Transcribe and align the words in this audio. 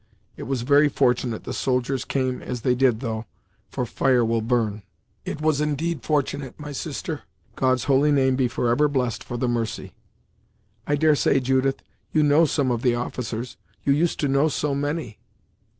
It 0.35 0.47
was 0.49 0.63
very 0.63 0.89
fortunate 0.89 1.43
the 1.43 1.53
soldiers 1.53 2.05
came 2.05 2.41
as 2.41 2.61
they 2.61 2.73
did 2.73 3.01
though, 3.01 3.27
for 3.69 3.85
fire 3.85 4.25
will 4.25 4.41
burn!" 4.41 4.81
"It 5.25 5.41
was 5.41 5.61
indeed 5.61 6.01
fortunate, 6.01 6.59
my 6.59 6.71
sister; 6.71 7.21
God's 7.55 7.83
holy 7.83 8.11
name 8.11 8.35
be 8.35 8.47
forever 8.47 8.87
blessed 8.87 9.23
for 9.23 9.37
the 9.37 9.47
mercy!" 9.47 9.93
"I 10.87 10.95
dare 10.95 11.13
say, 11.13 11.39
Judith, 11.39 11.83
you 12.11 12.23
know 12.23 12.45
some 12.45 12.71
of 12.71 12.81
the 12.81 12.95
officers; 12.95 13.57
you 13.83 13.93
used 13.93 14.19
to 14.21 14.27
know 14.27 14.47
so 14.47 14.73
many!" 14.73 15.19